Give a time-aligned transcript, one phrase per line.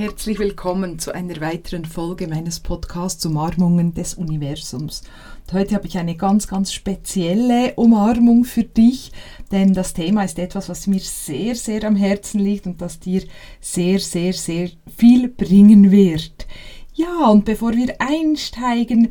[0.00, 5.02] Herzlich willkommen zu einer weiteren Folge meines Podcasts Umarmungen des Universums.
[5.42, 9.12] Und heute habe ich eine ganz, ganz spezielle Umarmung für dich,
[9.52, 13.24] denn das Thema ist etwas, was mir sehr, sehr am Herzen liegt und das dir
[13.60, 16.46] sehr, sehr, sehr viel bringen wird.
[16.94, 19.10] Ja, und bevor wir einsteigen,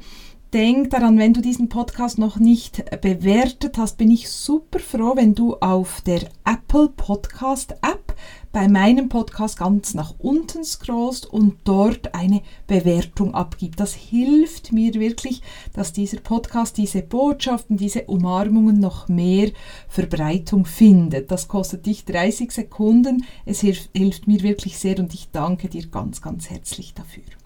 [0.53, 5.35] denk daran, wenn du diesen Podcast noch nicht bewertet hast, bin ich super froh, wenn
[5.35, 8.15] du auf der Apple Podcast App
[8.51, 13.79] bei meinem Podcast ganz nach unten scrollst und dort eine Bewertung abgibst.
[13.79, 15.41] Das hilft mir wirklich,
[15.73, 19.51] dass dieser Podcast diese Botschaften, diese Umarmungen noch mehr
[19.87, 21.29] Verbreitung findet.
[21.31, 23.25] Das kostet dich 30 Sekunden.
[23.45, 27.38] Es hilft, hilft mir wirklich sehr und ich danke dir ganz, ganz herzlich dafür.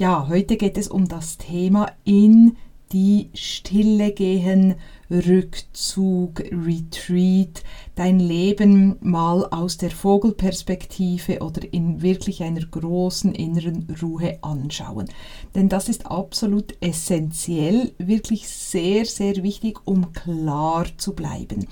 [0.00, 2.56] Ja, heute geht es um das Thema in
[2.90, 4.76] die Stille gehen,
[5.10, 7.62] Rückzug, Retreat,
[7.96, 15.06] dein Leben mal aus der Vogelperspektive oder in wirklich einer großen inneren Ruhe anschauen.
[15.54, 21.68] Denn das ist absolut essentiell, wirklich sehr, sehr wichtig, um klar zu bleiben.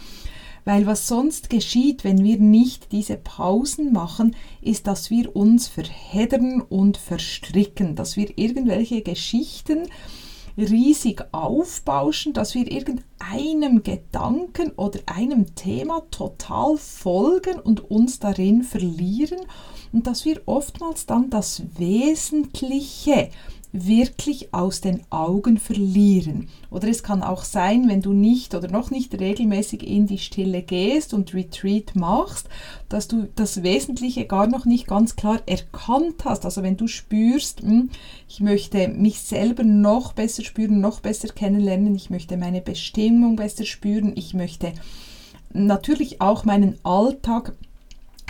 [0.64, 6.60] Weil was sonst geschieht, wenn wir nicht diese Pausen machen, ist, dass wir uns verheddern
[6.60, 9.88] und verstricken, dass wir irgendwelche Geschichten
[10.58, 19.38] riesig aufbauschen, dass wir irgendeinem Gedanken oder einem Thema total folgen und uns darin verlieren
[19.92, 23.30] und dass wir oftmals dann das Wesentliche
[23.72, 26.48] wirklich aus den Augen verlieren.
[26.70, 30.62] Oder es kann auch sein, wenn du nicht oder noch nicht regelmäßig in die Stille
[30.62, 32.48] gehst und Retreat machst,
[32.88, 36.44] dass du das Wesentliche gar noch nicht ganz klar erkannt hast.
[36.44, 37.90] Also wenn du spürst, hm,
[38.28, 43.66] ich möchte mich selber noch besser spüren, noch besser kennenlernen, ich möchte meine Bestimmung besser
[43.66, 44.72] spüren, ich möchte
[45.52, 47.54] natürlich auch meinen Alltag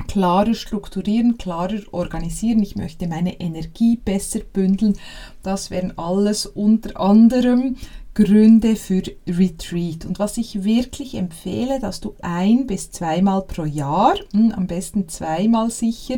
[0.06, 2.62] klarer strukturieren, klarer organisieren.
[2.62, 4.96] Ich möchte meine Energie besser bündeln.
[5.42, 7.76] Das wären alles unter anderem
[8.18, 10.04] Gründe für Retreat.
[10.04, 15.08] Und was ich wirklich empfehle, dass du ein bis zweimal pro Jahr, hm, am besten
[15.08, 16.16] zweimal sicher,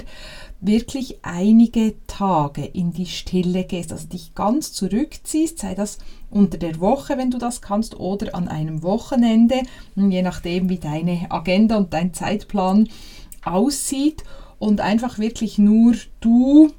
[0.63, 5.99] wirklich einige Tage in die Stille gehst, also dich ganz zurückziehst, sei das
[6.31, 9.61] unter der Woche, wenn du das kannst, oder an einem Wochenende,
[9.95, 12.89] hm, je nachdem, wie deine Agenda und dein Zeitplan
[13.45, 14.25] aussieht
[14.59, 16.73] und einfach wirklich nur du,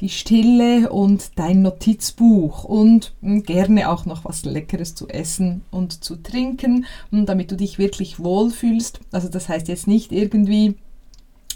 [0.00, 6.02] die Stille und dein Notizbuch und hm, gerne auch noch was Leckeres zu essen und
[6.02, 9.00] zu trinken, hm, damit du dich wirklich wohlfühlst.
[9.12, 10.76] Also das heißt jetzt nicht irgendwie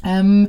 [0.04, 0.48] ähm,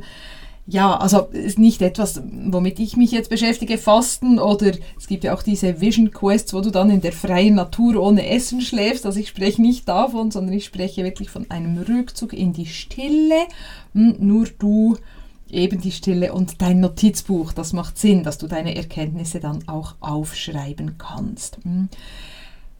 [0.68, 5.32] ja, also ist nicht etwas, womit ich mich jetzt beschäftige, Fasten oder es gibt ja
[5.32, 9.06] auch diese Vision Quests, wo du dann in der freien Natur ohne Essen schläfst.
[9.06, 13.46] Also ich spreche nicht davon, sondern ich spreche wirklich von einem Rückzug in die Stille.
[13.94, 14.96] Hm, nur du,
[15.48, 17.52] eben die Stille und dein Notizbuch.
[17.52, 21.58] Das macht Sinn, dass du deine Erkenntnisse dann auch aufschreiben kannst.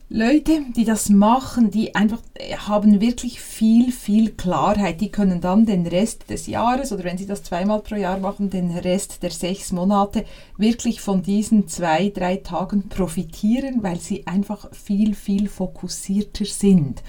[0.09, 5.01] Leute, die das machen, die einfach äh, haben wirklich viel, viel Klarheit.
[5.01, 8.49] Die können dann den Rest des Jahres oder wenn sie das zweimal pro Jahr machen,
[8.49, 10.25] den Rest der sechs Monate
[10.57, 17.03] wirklich von diesen zwei, drei Tagen profitieren, weil sie einfach viel, viel fokussierter sind.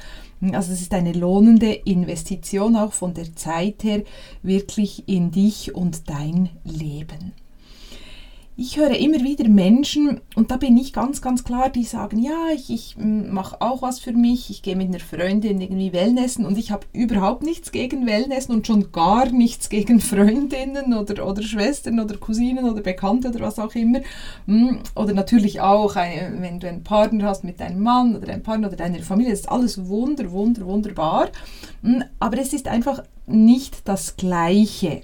[0.52, 4.02] Also es ist eine lohnende Investition auch von der Zeit her
[4.42, 7.34] wirklich in dich und dein Leben
[8.60, 12.48] ich höre immer wieder Menschen, und da bin ich ganz, ganz klar, die sagen, ja,
[12.56, 16.44] ich, ich mm, mache auch was für mich, ich gehe mit einer Freundin irgendwie Wellnessen
[16.44, 21.44] und ich habe überhaupt nichts gegen Wellnessen und schon gar nichts gegen Freundinnen oder, oder
[21.44, 24.00] Schwestern oder Cousinen oder Bekannte oder was auch immer.
[24.48, 28.70] Mm, oder natürlich auch, wenn du einen Partner hast mit deinem Mann oder deinem Partner
[28.70, 31.30] oder deiner Familie, das ist alles wunder, wunder, wunderbar.
[31.84, 35.02] Mm, aber es ist einfach nicht das Gleiche.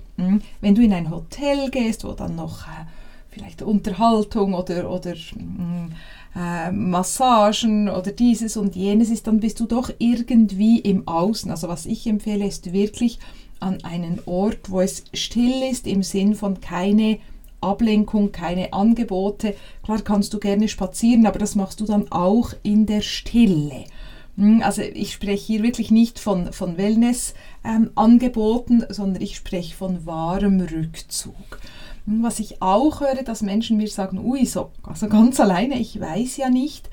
[0.62, 2.86] Wenn du in ein Hotel gehst, wo dann noch äh,
[3.34, 5.92] vielleicht Unterhaltung oder, oder mm,
[6.36, 11.52] äh, Massagen oder dieses und jenes ist, dann bist du doch irgendwie im Außen.
[11.52, 13.20] Also was ich empfehle, ist wirklich
[13.60, 17.20] an einen Ort, wo es still ist, im Sinn von keine
[17.62, 19.56] Ablenkung, keine Angebote.
[19.84, 23.86] Klar kannst du gerne spazieren, aber das machst du dann auch in der Stille.
[24.36, 30.06] Mm, also ich spreche hier wirklich nicht von, von Wellness-Angeboten, ähm, sondern ich spreche von
[30.06, 31.60] wahrem Rückzug.
[32.06, 36.38] Was ich auch höre, dass Menschen mir sagen, ui, so, also ganz alleine, ich weiß
[36.38, 36.90] ja nicht,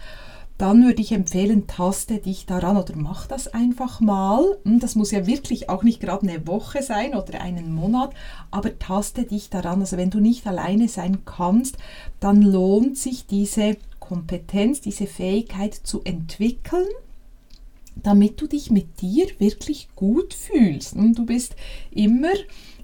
[0.56, 4.58] dann würde ich empfehlen, taste dich daran oder mach das einfach mal.
[4.64, 8.12] Hm, das muss ja wirklich auch nicht gerade eine Woche sein oder einen Monat,
[8.50, 9.80] aber taste dich daran.
[9.80, 11.78] Also wenn du nicht alleine sein kannst,
[12.20, 16.86] dann lohnt sich diese Kompetenz, diese Fähigkeit zu entwickeln
[18.02, 20.94] damit du dich mit dir wirklich gut fühlst.
[20.94, 21.54] Und du bist
[21.90, 22.32] immer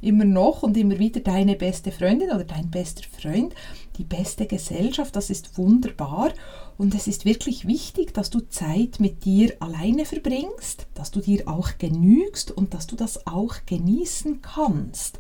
[0.01, 3.55] immer noch und immer wieder deine beste Freundin oder dein bester Freund,
[3.99, 6.33] die beste Gesellschaft, das ist wunderbar
[6.79, 11.49] und es ist wirklich wichtig, dass du Zeit mit dir alleine verbringst, dass du dir
[11.49, 15.19] auch genügst und dass du das auch genießen kannst.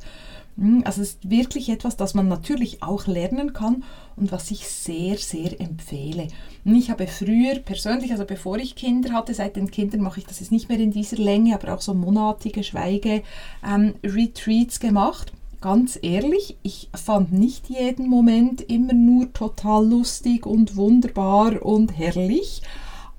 [0.59, 3.85] Hm, also es ist wirklich etwas, das man natürlich auch lernen kann
[4.17, 6.27] und was ich sehr, sehr empfehle.
[6.65, 10.41] Ich habe früher persönlich, also bevor ich Kinder hatte, seit den Kindern mache ich das
[10.41, 15.33] jetzt nicht mehr in dieser Länge, aber auch so monatige Schweige-Retreats ähm, gemacht.
[15.61, 22.63] Ganz ehrlich, ich fand nicht jeden Moment immer nur total lustig und wunderbar und herrlich.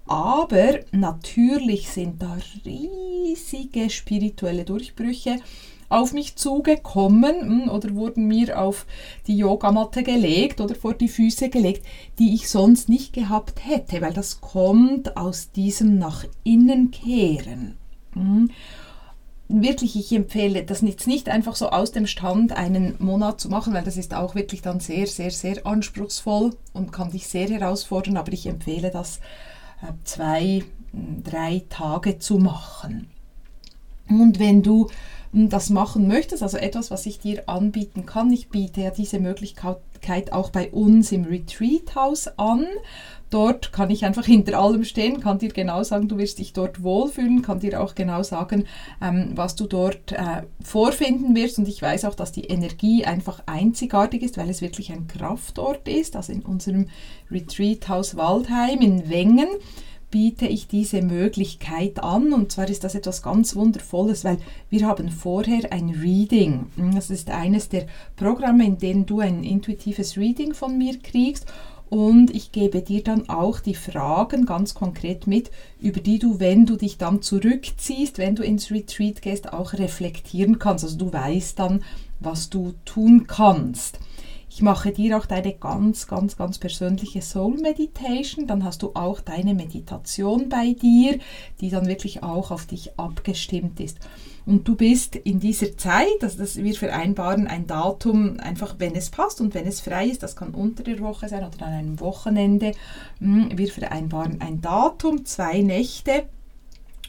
[0.06, 5.40] Aber natürlich sind da riesige spirituelle Durchbrüche
[5.90, 8.86] auf mich zugekommen hm, oder wurden mir auf
[9.28, 11.86] die Yogamatte gelegt oder vor die Füße gelegt,
[12.20, 17.78] die ich sonst nicht gehabt hätte, weil das kommt aus diesem nach innen kehren.
[18.14, 18.50] Hm.
[19.50, 23.74] Wirklich, ich empfehle das jetzt nicht einfach so aus dem Stand einen Monat zu machen,
[23.74, 28.18] weil das ist auch wirklich dann sehr, sehr, sehr anspruchsvoll und kann dich sehr herausfordern,
[28.18, 29.20] aber ich empfehle das
[29.82, 33.10] äh, zwei, hm, drei Tage zu machen.
[34.10, 34.90] Und wenn du
[35.32, 40.32] das machen möchtest, also etwas, was ich dir anbieten kann, ich biete ja diese Möglichkeit
[40.32, 42.66] auch bei uns im Retreat-Haus an.
[43.30, 46.82] Dort kann ich einfach hinter allem stehen, kann dir genau sagen, du wirst dich dort
[46.82, 48.64] wohlfühlen, kann dir auch genau sagen,
[49.02, 51.58] ähm, was du dort äh, vorfinden wirst.
[51.58, 55.90] Und ich weiß auch, dass die Energie einfach einzigartig ist, weil es wirklich ein Kraftort
[55.90, 56.16] ist.
[56.16, 56.88] Also in unserem
[57.30, 59.50] Retreat-Haus Waldheim in Wengen
[60.10, 62.34] biete ich diese Möglichkeit an.
[62.34, 64.38] Und zwar ist das etwas ganz Wundervolles, weil
[64.70, 66.68] wir haben vorher ein Reading.
[66.94, 71.46] Das ist eines der Programme, in denen du ein intuitives Reading von mir kriegst.
[71.90, 76.66] Und ich gebe dir dann auch die Fragen ganz konkret mit, über die du, wenn
[76.66, 80.84] du dich dann zurückziehst, wenn du ins Retreat gehst, auch reflektieren kannst.
[80.84, 81.84] Also du weißt dann,
[82.20, 84.00] was du tun kannst.
[84.58, 88.48] Ich mache dir auch deine ganz, ganz, ganz persönliche Soul Meditation.
[88.48, 91.20] Dann hast du auch deine Meditation bei dir,
[91.62, 94.00] die dann wirklich auch auf dich abgestimmt ist.
[94.48, 99.12] Und du bist in dieser Zeit, also das, wir vereinbaren ein Datum, einfach wenn es
[99.12, 102.00] passt und wenn es frei ist, das kann unter der Woche sein oder an einem
[102.00, 102.72] Wochenende.
[103.20, 106.24] Hm, wir vereinbaren ein Datum, zwei Nächte.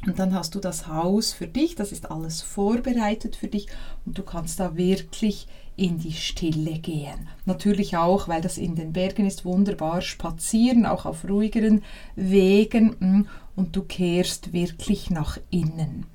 [0.07, 3.69] Und dann hast du das Haus für dich, das ist alles vorbereitet für dich
[4.05, 5.49] und du kannst da wirklich
[5.79, 7.29] in die Stille gehen.
[7.47, 11.83] Natürlich auch, weil das in den Bergen ist, wunderbar spazieren, auch auf ruhigeren
[12.17, 16.07] Wegen mm, und du kehrst wirklich nach innen.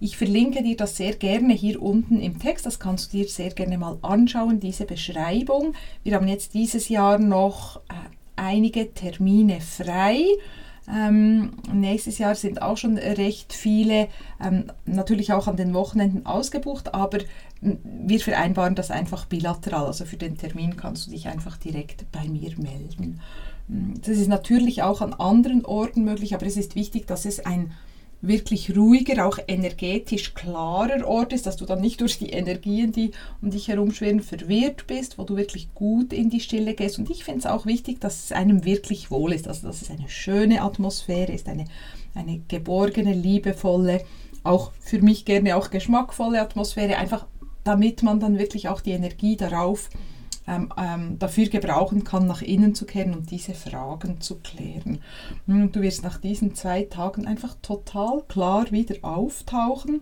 [0.00, 3.50] Ich verlinke dir das sehr gerne hier unten im Text, das kannst du dir sehr
[3.50, 5.74] gerne mal anschauen, diese Beschreibung.
[6.02, 7.94] Wir haben jetzt dieses Jahr noch äh,
[8.34, 10.24] einige Termine frei.
[10.88, 14.08] Ähm, nächstes Jahr sind auch schon recht viele,
[14.44, 17.18] ähm, natürlich auch an den Wochenenden ausgebucht, aber
[17.60, 19.86] wir vereinbaren das einfach bilateral.
[19.86, 23.20] Also für den Termin kannst du dich einfach direkt bei mir melden.
[23.68, 27.72] Das ist natürlich auch an anderen Orten möglich, aber es ist wichtig, dass es ein
[28.22, 33.10] wirklich ruhiger, auch energetisch klarer Ort ist, dass du dann nicht durch die Energien, die
[33.42, 36.98] um dich herum schweren, verwirrt bist, wo du wirklich gut in die Stille gehst.
[36.98, 39.90] Und ich finde es auch wichtig, dass es einem wirklich wohl ist, also dass es
[39.90, 41.64] eine schöne Atmosphäre ist, eine,
[42.14, 44.02] eine geborgene, liebevolle,
[44.44, 47.26] auch für mich gerne auch geschmackvolle Atmosphäre, einfach
[47.64, 50.11] damit man dann wirklich auch die Energie darauf ähm,
[50.46, 54.98] ähm, dafür gebrauchen kann, nach innen zu kehren und diese Fragen zu klären.
[55.46, 60.00] Und hm, du wirst nach diesen zwei Tagen einfach total klar wieder auftauchen.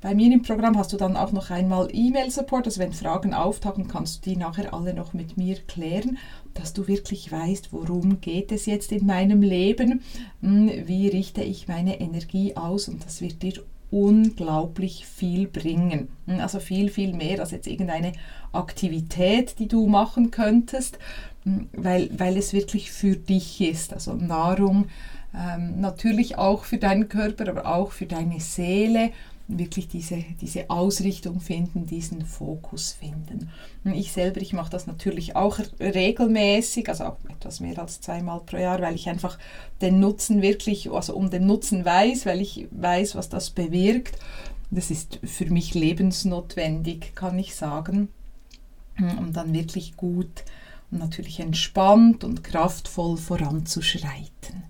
[0.00, 3.86] Bei mir im Programm hast du dann auch noch einmal E-Mail-Support, also wenn Fragen auftauchen,
[3.86, 6.16] kannst du die nachher alle noch mit mir klären,
[6.54, 10.00] dass du wirklich weißt, worum geht es jetzt in meinem Leben,
[10.40, 16.08] hm, wie richte ich meine Energie aus und das wird dir unglaublich viel bringen.
[16.26, 18.12] Also viel, viel mehr als jetzt irgendeine
[18.52, 20.98] Aktivität, die du machen könntest,
[21.72, 23.92] weil, weil es wirklich für dich ist.
[23.92, 24.86] Also Nahrung
[25.34, 29.10] ähm, natürlich auch für deinen Körper, aber auch für deine Seele
[29.58, 33.50] wirklich diese, diese Ausrichtung finden, diesen Fokus finden.
[33.84, 38.56] Ich selber, ich mache das natürlich auch regelmäßig, also auch etwas mehr als zweimal pro
[38.56, 39.38] Jahr, weil ich einfach
[39.80, 44.18] den Nutzen wirklich, also um den Nutzen weiß, weil ich weiß, was das bewirkt.
[44.70, 48.08] Das ist für mich lebensnotwendig, kann ich sagen,
[48.98, 50.44] um dann wirklich gut
[50.90, 54.69] und natürlich entspannt und kraftvoll voranzuschreiten.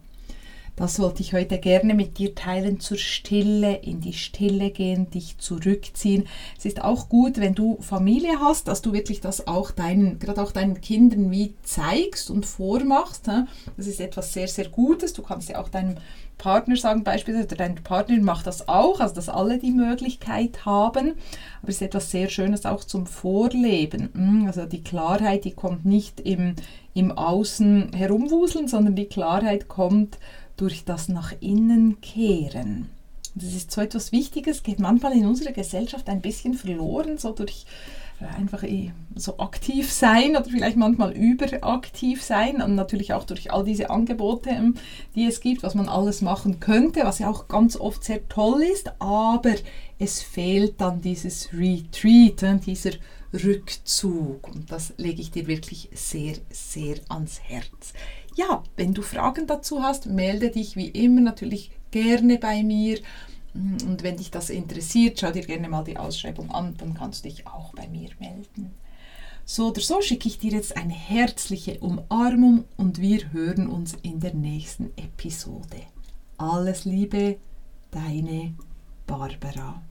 [0.80, 5.36] Das wollte ich heute gerne mit dir teilen zur Stille, in die Stille gehen, dich
[5.36, 6.26] zurückziehen.
[6.56, 10.42] Es ist auch gut, wenn du Familie hast, dass du wirklich das auch deinen, gerade
[10.42, 13.28] auch deinen Kindern wie zeigst und vormachst.
[13.28, 15.12] Das ist etwas sehr, sehr Gutes.
[15.12, 15.96] Du kannst ja auch deinem
[16.38, 21.10] Partner sagen beispielsweise, dein Partner macht das auch, also dass alle die Möglichkeit haben.
[21.60, 24.08] Aber es ist etwas sehr Schönes auch zum Vorleben.
[24.14, 26.54] Hm, also die Klarheit, die kommt nicht im,
[26.94, 30.18] im Außen herumwuseln, sondern die Klarheit kommt
[30.60, 32.90] durch das nach innen kehren.
[33.34, 37.64] Das ist so etwas Wichtiges, geht manchmal in unserer Gesellschaft ein bisschen verloren, so durch
[38.20, 38.64] äh, einfach
[39.14, 44.50] so aktiv sein oder vielleicht manchmal überaktiv sein und natürlich auch durch all diese Angebote,
[44.50, 44.74] ähm,
[45.14, 48.62] die es gibt, was man alles machen könnte, was ja auch ganz oft sehr toll
[48.62, 49.54] ist, aber
[49.98, 52.92] es fehlt dann dieses Retreat, äh, dieser
[53.32, 57.92] Rückzug und das lege ich dir wirklich sehr, sehr ans Herz
[58.40, 62.98] ja, wenn du Fragen dazu hast, melde dich wie immer natürlich gerne bei mir.
[63.54, 67.28] Und wenn dich das interessiert, schau dir gerne mal die Ausschreibung an, dann kannst du
[67.28, 68.72] dich auch bei mir melden.
[69.44, 74.20] So oder so schicke ich dir jetzt eine herzliche Umarmung und wir hören uns in
[74.20, 75.82] der nächsten Episode.
[76.38, 77.38] Alles Liebe,
[77.90, 78.54] deine
[79.06, 79.82] Barbara.